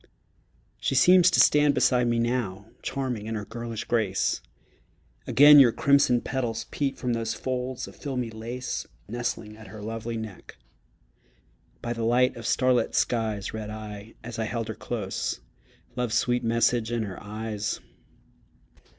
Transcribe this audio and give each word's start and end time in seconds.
She 0.79 0.95
seems 0.95 1.29
to 1.29 1.39
stand 1.39 1.75
beside 1.75 2.07
me 2.07 2.17
now, 2.17 2.65
Charming 2.81 3.27
in 3.27 3.35
her 3.35 3.45
girlish 3.45 3.83
grace; 3.83 4.41
Again 5.27 5.59
your 5.59 5.71
crimson 5.71 6.21
petals 6.21 6.63
peep 6.71 6.97
From 6.97 7.13
those 7.13 7.35
folds 7.35 7.87
of 7.87 7.95
filmy 7.95 8.31
lace 8.31 8.87
Nestling 9.07 9.55
at 9.55 9.67
her 9.67 9.79
lovely 9.79 10.17
neck. 10.17 10.57
By 11.83 11.93
the 11.93 12.03
light 12.03 12.35
of 12.35 12.47
starlit 12.47 12.95
skies 12.95 13.53
Read 13.53 13.69
I, 13.69 14.15
as 14.23 14.39
I 14.39 14.45
held 14.45 14.69
her 14.69 14.73
close, 14.73 15.39
Love's 15.95 16.15
sweet 16.15 16.43
message 16.43 16.91
in 16.91 17.03
her 17.03 17.21
eyes. 17.21 17.79